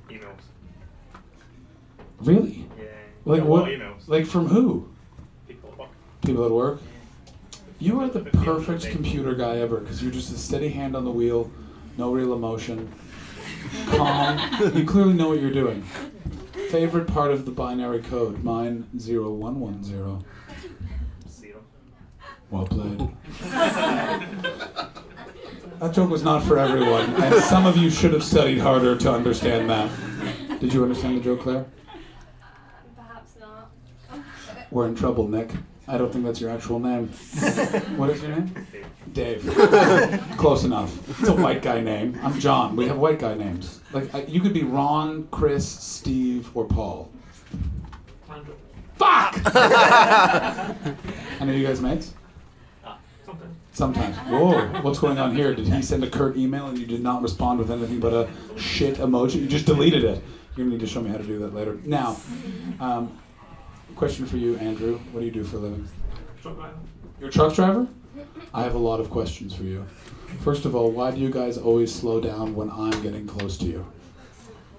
[0.10, 0.40] Emails.
[2.22, 2.68] Really?
[2.78, 2.86] Yeah.
[3.26, 3.66] Like what?
[3.66, 4.08] emails.
[4.08, 4.90] Like from who?
[5.48, 5.90] People at work.
[6.26, 6.82] People at work.
[7.80, 10.34] You are the At the end of the perfect computer guy ever because you're just
[10.34, 11.50] a steady hand on the wheel,
[11.98, 12.92] no real emotion,
[13.88, 14.38] calm.
[14.76, 15.86] you clearly know what you're doing.
[16.68, 18.44] Favorite part of the binary code?
[18.44, 20.24] Mine zero one one zero.
[21.30, 21.62] Zero.
[22.52, 23.10] Well played.
[25.80, 29.12] That joke was not for everyone, and some of you should have studied harder to
[29.12, 29.90] understand that.
[30.60, 31.66] Did you understand the joke, Claire?
[32.98, 33.72] Perhaps not.
[34.72, 35.52] We're in trouble, Nick.
[35.90, 37.08] I don't think that's your actual name.
[37.98, 38.68] What is your name?
[39.12, 39.44] Dave.
[39.44, 40.24] Dave.
[40.38, 41.20] Close enough.
[41.20, 42.18] It's a white guy name.
[42.22, 42.76] I'm John.
[42.76, 43.82] We have white guy names.
[43.92, 47.10] Like I, you could be Ron, Chris, Steve, or Paul.
[48.30, 48.54] Andrew.
[48.98, 49.56] Fuck!
[51.42, 52.14] Any of you guys mates?
[52.86, 53.56] Ah, something.
[53.72, 54.16] Sometimes.
[54.18, 55.56] Whoa, what's going on here?
[55.56, 58.30] Did he send a curt email and you did not respond with anything but a
[58.60, 59.42] shit emoji?
[59.42, 60.22] You just deleted it.
[60.56, 61.80] You're gonna need to show me how to do that later.
[61.84, 62.18] Now,
[62.80, 63.18] um,
[63.96, 65.00] question for you, Andrew.
[65.12, 65.88] What do you do for a living?
[66.42, 66.76] Truck driver.
[67.20, 67.88] You're a truck driver?
[68.54, 69.86] I have a lot of questions for you.
[70.42, 73.66] First of all, why do you guys always slow down when I'm getting close to
[73.66, 73.86] you?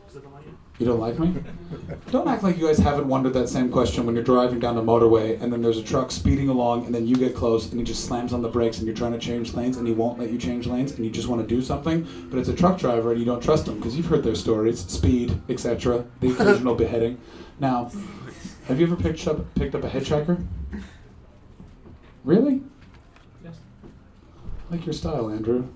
[0.08, 0.46] Is it the money?
[0.80, 1.34] You don't like me?
[2.10, 4.82] Don't act like you guys haven't wondered that same question when you're driving down the
[4.82, 7.84] motorway and then there's a truck speeding along and then you get close and he
[7.84, 10.30] just slams on the brakes and you're trying to change lanes and he won't let
[10.30, 13.10] you change lanes and you just want to do something, but it's a truck driver
[13.10, 17.20] and you don't trust him because you've heard their stories, speed, etc., the occasional beheading.
[17.58, 17.92] Now,
[18.66, 20.46] have you ever picked up picked up a hitchhiker?
[22.24, 22.62] Really?
[23.44, 23.56] Yes.
[23.84, 25.68] I like your style, Andrew.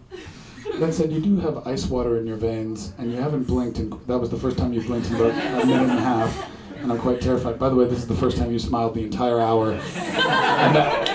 [0.80, 3.78] That said, you do have ice water in your veins, and you haven't blinked.
[3.78, 6.50] And that was the first time you blinked in about a minute and a half,
[6.76, 7.58] and I'm quite terrified.
[7.58, 9.72] By the way, this is the first time you smiled the entire hour.
[9.72, 11.08] And that,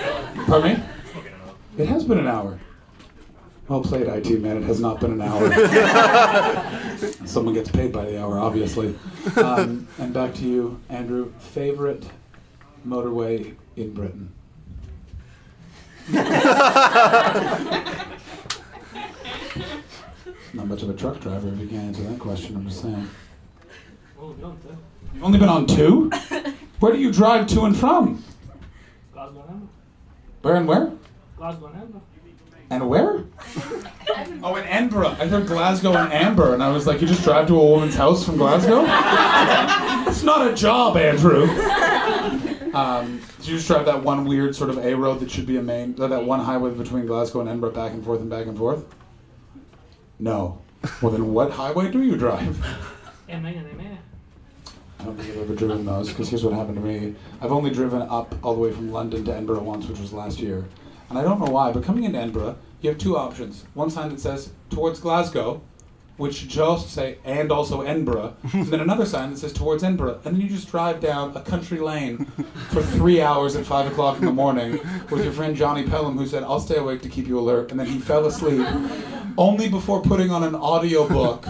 [0.48, 0.84] pardon me?
[1.78, 2.60] It has been an hour.
[3.68, 4.58] Well played, IT man.
[4.58, 5.52] It has not been an hour.
[7.26, 8.98] Someone gets paid by the hour, obviously.
[9.36, 11.32] Um, and back to you, Andrew.
[11.40, 12.10] Favorite
[12.88, 14.34] motorway in Britain?
[20.54, 22.56] Not much of a truck driver if you can't answer that question.
[22.56, 23.08] I'm just saying.
[24.20, 24.78] We don't do.
[25.14, 26.10] You've only been on two?
[26.80, 28.24] Where do you drive to and from?
[29.14, 29.68] Glasgow and Amber.
[30.42, 30.92] Where and where?
[31.38, 32.00] Glasgow and Amber.
[32.72, 33.26] And where?
[34.44, 35.18] Oh, in Edinburgh.
[35.20, 37.96] I heard Glasgow and Amber, and I was like, you just drive to a woman's
[37.96, 38.84] house from Glasgow?
[40.10, 41.48] it's not a job, Andrew.
[42.74, 45.58] Um, so you just drive that one weird sort of A road that should be
[45.58, 48.46] a main, that that one highway between Glasgow and Edinburgh, back and forth and back
[48.46, 48.86] and forth?
[50.20, 50.62] No.
[51.02, 52.58] Well, then what highway do you drive?
[53.30, 53.98] M9 and M8.
[55.00, 57.16] I don't think I've ever driven those because here's what happened to me.
[57.42, 60.40] I've only driven up all the way from London to Edinburgh once, which was last
[60.40, 60.66] year.
[61.10, 63.64] And I don't know why, but coming into Edinburgh, you have two options.
[63.74, 65.62] One sign that says towards Glasgow,
[66.20, 70.20] which should just say and also Edinburgh, and then another sign that says towards Edinburgh.
[70.26, 72.26] And then you just drive down a country lane
[72.70, 74.80] for three hours at five o'clock in the morning
[75.10, 77.72] with your friend Johnny Pelham, who said, I'll stay awake to keep you alert.
[77.72, 78.68] And then he fell asleep
[79.38, 81.48] only before putting on an audiobook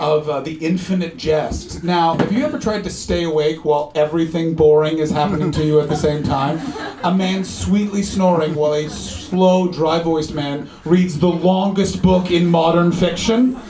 [0.00, 1.84] of uh, The Infinite Jest.
[1.84, 5.78] Now, have you ever tried to stay awake while everything boring is happening to you
[5.80, 6.58] at the same time?
[7.04, 12.46] A man sweetly snoring while a slow, dry voiced man reads the longest book in
[12.46, 13.60] modern fiction.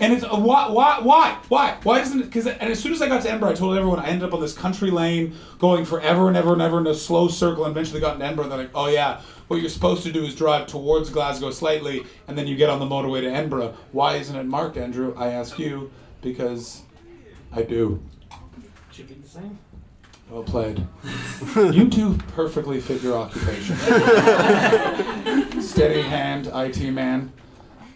[0.00, 2.24] And it's uh, why, why, why, why, why doesn't it?
[2.24, 4.34] Because and as soon as I got to Edinburgh, I told everyone I ended up
[4.34, 7.72] on this country lane, going forever and ever and ever in a slow circle, and
[7.72, 8.44] eventually got in Edinburgh.
[8.44, 12.06] And they're like, oh yeah, what you're supposed to do is drive towards Glasgow slightly,
[12.26, 13.74] and then you get on the motorway to Edinburgh.
[13.92, 15.14] Why isn't it marked, Andrew?
[15.16, 15.90] I ask you
[16.22, 16.82] because
[17.52, 18.02] I do.
[18.90, 19.58] Should be the same.
[20.30, 20.86] Well played.
[21.56, 23.76] you two perfectly fit your occupation.
[25.60, 27.32] Steady hand, IT man,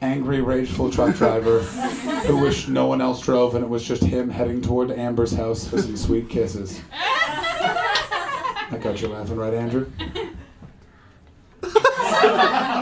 [0.01, 4.31] angry, rageful truck driver who wished no one else drove and it was just him
[4.31, 6.81] heading toward Amber's house for some sweet kisses.
[6.93, 9.91] I got you laughing, right, Andrew?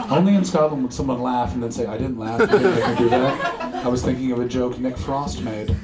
[0.09, 2.89] Only in Scotland would someone laugh and then say, I didn't laugh, you didn't make
[2.89, 3.85] me do that.
[3.85, 5.75] I was thinking of a joke Nick Frost made.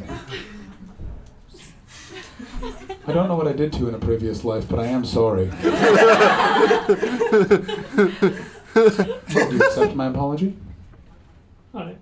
[3.08, 5.04] I don't know what I did to you in a previous life, but I am
[5.04, 5.46] sorry.
[8.72, 10.56] Do you accept my apology?
[11.74, 11.98] Alright.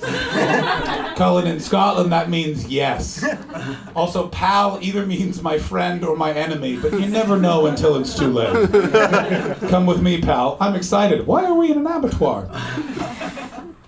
[1.16, 3.24] Colin, in Scotland, that means yes.
[3.94, 8.16] Also, pal either means my friend or my enemy, but you never know until it's
[8.16, 8.70] too late.
[9.68, 10.56] Come with me, pal.
[10.60, 11.26] I'm excited.
[11.26, 12.48] Why are we in an abattoir?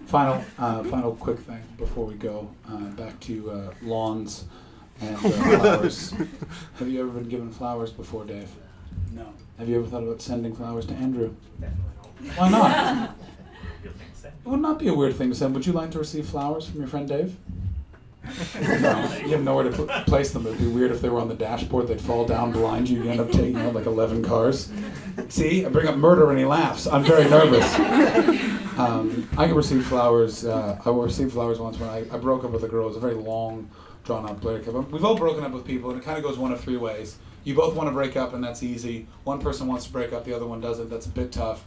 [0.06, 4.44] Final, uh, final quick thing before we go uh, back to uh, lawns
[5.00, 6.10] and uh, flowers.
[6.78, 8.50] Have you ever been given flowers before, Dave?
[9.12, 9.26] No.
[9.58, 11.34] Have you ever thought about sending flowers to Andrew?
[12.36, 13.16] Why not?
[14.46, 15.54] It would not be a weird thing to send.
[15.54, 17.36] Would you like to receive flowers from your friend Dave?
[18.80, 20.46] No, you have nowhere to pl- place them.
[20.46, 21.88] It'd be weird if they were on the dashboard.
[21.88, 23.02] They'd fall down blind you.
[23.02, 24.70] You end up taking out like 11 cars.
[25.28, 26.86] See, I bring up murder and he laughs.
[26.86, 27.74] I'm very nervous.
[28.78, 30.44] Um, I could receive flowers.
[30.44, 32.84] Uh, I received flowers once when I, I broke up with a girl.
[32.84, 33.70] It was a very long,
[34.04, 34.90] drawn out breakup.
[34.92, 37.16] We've all broken up with people, and it kind of goes one of three ways.
[37.44, 39.06] You both want to break up, and that's easy.
[39.24, 40.90] One person wants to break up, the other one doesn't.
[40.90, 41.64] That's a bit tough.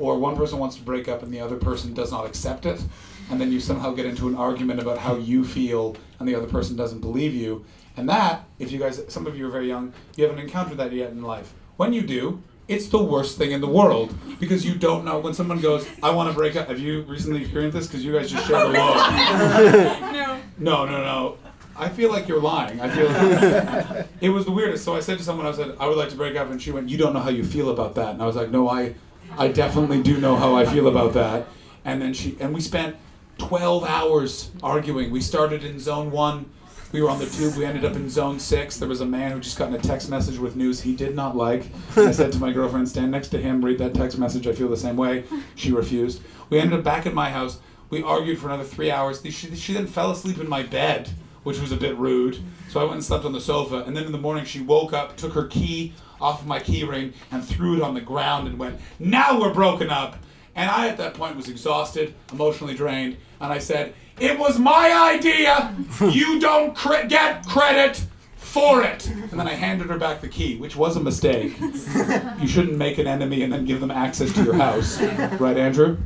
[0.00, 2.82] Or one person wants to break up, and the other person does not accept it.
[3.30, 6.46] And then you somehow get into an argument about how you feel, and the other
[6.46, 7.64] person doesn't believe you.
[7.96, 10.92] And that, if you guys, some of you are very young, you haven't encountered that
[10.92, 11.52] yet in life.
[11.76, 15.34] When you do, it's the worst thing in the world because you don't know when
[15.34, 17.86] someone goes, "I want to break up." Have you recently experienced this?
[17.88, 20.12] Because you guys just shared a look.
[20.12, 20.40] No.
[20.58, 21.36] No, no, no.
[21.76, 22.80] I feel like you're lying.
[22.80, 24.84] I feel like it was the weirdest.
[24.84, 26.70] So I said to someone, I said, I would like to break up, and she
[26.70, 28.94] went, "You don't know how you feel about that." And I was like, "No, I,
[29.38, 31.46] I definitely do know how I feel about that."
[31.84, 32.96] And then she and we spent
[33.38, 35.10] 12 hours arguing.
[35.10, 36.50] We started in zone one.
[36.92, 37.56] We were on the tube.
[37.56, 38.76] We ended up in zone six.
[38.76, 41.14] There was a man who just got in a text message with news he did
[41.14, 41.66] not like.
[41.96, 44.46] I said to my girlfriend, stand next to him, read that text message.
[44.46, 45.24] I feel the same way.
[45.54, 46.20] She refused.
[46.50, 47.60] We ended up back at my house.
[47.90, 49.22] We argued for another three hours.
[49.22, 51.10] She, she then fell asleep in my bed,
[51.44, 52.38] which was a bit rude.
[52.68, 53.84] So I went and slept on the sofa.
[53.86, 57.12] And then in the morning, she woke up, took her key off of my keyring
[57.30, 60.16] and threw it on the ground and went, Now we're broken up.
[60.56, 63.16] And I, at that point, was exhausted, emotionally drained.
[63.40, 65.74] And I said, It was my idea.
[66.00, 68.04] You don't cre- get credit
[68.36, 69.06] for it.
[69.08, 71.54] And then I handed her back the key, which was a mistake.
[72.40, 75.00] You shouldn't make an enemy and then give them access to your house.
[75.38, 75.98] Right, Andrew?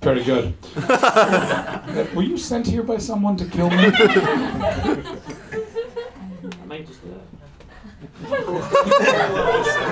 [0.00, 0.54] Very good.
[2.14, 3.76] Were you sent here by someone to kill me?
[3.76, 5.04] I
[6.66, 7.22] might just do that.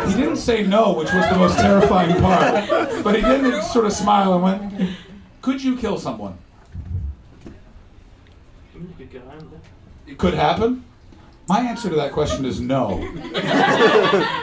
[0.09, 2.69] He didn't say no, which was the most terrifying part.
[3.03, 4.97] But he didn't sort of smile and went,
[5.43, 6.39] Could you kill someone?
[7.45, 10.11] I mean, you could get around it.
[10.13, 10.85] It could happen?
[11.49, 12.99] My answer to that question is no.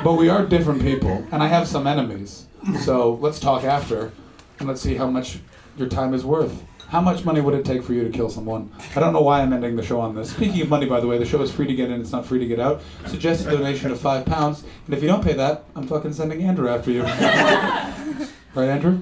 [0.04, 2.48] but we are different people, and I have some enemies.
[2.82, 4.12] So let's talk after,
[4.60, 5.40] and let's see how much
[5.78, 6.64] your time is worth.
[6.90, 8.72] How much money would it take for you to kill someone?
[8.96, 10.30] I don't know why I'm ending the show on this.
[10.32, 12.26] Speaking of money, by the way, the show is free to get in, it's not
[12.26, 12.84] free to get out.
[13.08, 16.70] Suggested donation of five pounds, and if you don't pay that, I'm fucking sending Andrew
[16.70, 17.02] after you.
[18.54, 19.02] right, Andrew?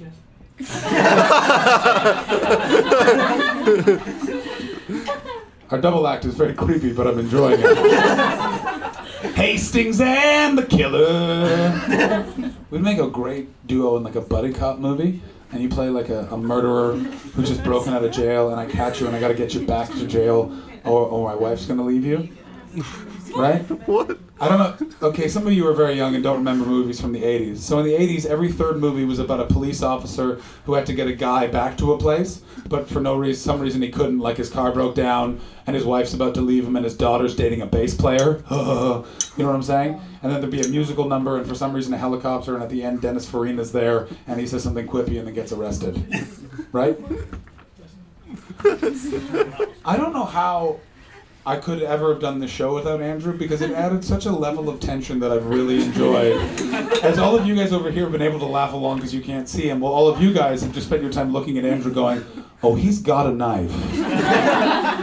[0.00, 0.14] Yes.
[5.70, 7.76] Our double act is very creepy, but I'm enjoying it.
[9.34, 12.26] Hastings and the Killer.
[12.70, 15.22] We'd make a great duo in like a buddy cop movie,
[15.52, 18.66] and you play like a, a murderer who's just broken out of jail, and I
[18.66, 21.84] catch you, and I gotta get you back to jail, or, or my wife's gonna
[21.84, 22.28] leave you.
[23.36, 23.62] Right?
[23.86, 24.18] What?
[24.42, 25.08] I don't know.
[25.08, 27.58] Okay, some of you are very young and don't remember movies from the 80s.
[27.58, 30.94] So in the 80s, every third movie was about a police officer who had to
[30.94, 34.18] get a guy back to a place, but for no reason, some reason he couldn't.
[34.18, 37.36] Like his car broke down, and his wife's about to leave him, and his daughter's
[37.36, 38.42] dating a bass player.
[38.50, 39.04] you know
[39.36, 40.00] what I'm saying?
[40.24, 42.68] And then there'd be a musical number, and for some reason a helicopter, and at
[42.68, 46.04] the end Dennis Farina's there, and he says something quippy, and then gets arrested.
[46.72, 46.98] Right?
[49.84, 50.80] I don't know how
[51.44, 54.68] I could ever have done the show without Andrew because it added such a level
[54.68, 56.36] of tension that I've really enjoyed.
[57.02, 59.20] As all of you guys over here have been able to laugh along because you
[59.20, 61.64] can't see him, well, all of you guys have just spent your time looking at
[61.64, 62.24] Andrew going,
[62.62, 63.72] oh, he's got a knife.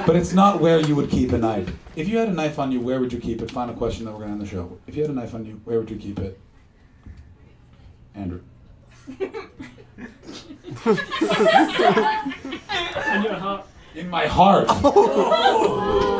[0.07, 1.73] but it's not where you would keep a knife.
[1.97, 3.51] If you had a knife on you, where would you keep it?
[3.51, 4.79] Final question that we're going to end the show.
[4.87, 6.39] If you had a knife on you, where would you keep it?
[8.15, 8.41] Andrew.
[13.09, 13.65] And your heart.
[13.99, 14.67] In my heart.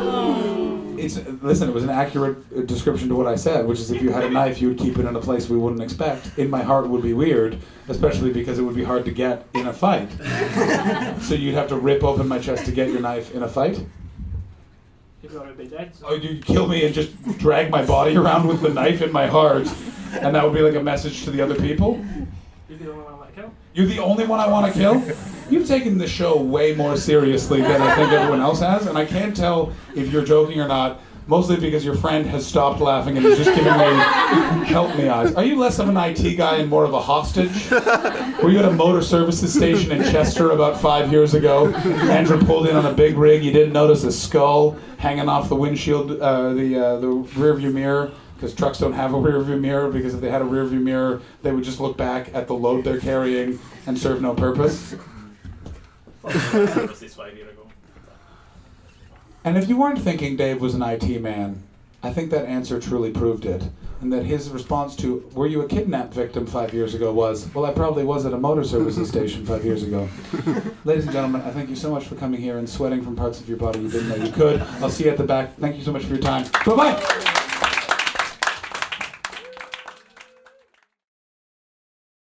[1.00, 1.68] It's listen.
[1.68, 4.24] It was an accurate uh, description to what I said, which is if you had
[4.24, 6.38] a knife, you would keep it in a place we wouldn't expect.
[6.38, 9.66] In my heart would be weird, especially because it would be hard to get in
[9.66, 10.10] a fight.
[11.22, 13.82] so you'd have to rip open my chest to get your knife in a fight.
[15.22, 15.94] You'd be dead.
[15.94, 16.08] So.
[16.08, 19.26] Oh, you'd kill me and just drag my body around with the knife in my
[19.26, 19.66] heart,
[20.20, 22.04] and that would be like a message to the other people.
[22.68, 23.54] You'd be the only one I want to kill.
[23.72, 25.02] You're the only one I want to kill?
[25.50, 29.04] You've taken the show way more seriously than I think everyone else has, and I
[29.04, 31.00] can't tell if you're joking or not.
[31.26, 35.32] Mostly because your friend has stopped laughing and is just giving me help me eyes.
[35.34, 37.70] Are you less of an IT guy and more of a hostage?
[38.42, 41.72] Were you at a motor services station in Chester about five years ago?
[41.72, 43.44] Andrew pulled in on a big rig.
[43.44, 47.70] You didn't notice a skull hanging off the windshield, uh, the uh, the rear view
[47.70, 48.10] mirror.
[48.34, 49.88] Because trucks don't have a rear view mirror.
[49.88, 52.54] Because if they had a rear view mirror, they would just look back at the
[52.54, 54.96] load they're carrying and serve no purpose.
[54.96, 56.09] Services five years ago.
[59.42, 61.62] And if you weren't thinking Dave was an IT man,
[62.02, 63.70] I think that answer truly proved it.
[64.00, 67.66] And that his response to, were you a kidnapped victim five years ago, was, well,
[67.66, 70.08] I probably was at a motor services station five years ago.
[70.84, 73.40] Ladies and gentlemen, I thank you so much for coming here and sweating from parts
[73.40, 74.60] of your body you didn't know you could.
[74.80, 75.56] I'll see you at the back.
[75.56, 76.46] Thank you so much for your time.
[76.64, 77.36] Bye bye.